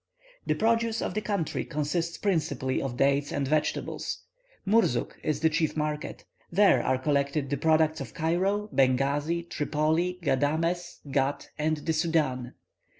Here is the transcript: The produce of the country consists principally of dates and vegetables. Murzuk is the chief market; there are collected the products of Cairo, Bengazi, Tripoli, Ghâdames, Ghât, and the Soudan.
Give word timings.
The 0.47 0.55
produce 0.55 0.99
of 1.03 1.13
the 1.13 1.21
country 1.21 1.63
consists 1.63 2.17
principally 2.17 2.81
of 2.81 2.97
dates 2.97 3.31
and 3.31 3.47
vegetables. 3.47 4.23
Murzuk 4.67 5.11
is 5.21 5.41
the 5.41 5.49
chief 5.51 5.77
market; 5.77 6.25
there 6.51 6.81
are 6.81 6.97
collected 6.97 7.51
the 7.51 7.57
products 7.57 8.01
of 8.01 8.15
Cairo, 8.15 8.67
Bengazi, 8.73 9.47
Tripoli, 9.47 10.17
Ghâdames, 10.23 11.05
Ghât, 11.05 11.49
and 11.59 11.77
the 11.77 11.93
Soudan. 11.93 12.55